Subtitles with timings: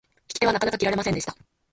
[0.17, 1.37] 引き手はなかなか切らせませんでした。